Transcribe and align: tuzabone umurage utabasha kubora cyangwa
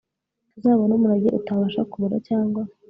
tuzabone 0.51 0.93
umurage 0.95 1.29
utabasha 1.39 1.81
kubora 1.91 2.15
cyangwa 2.27 2.61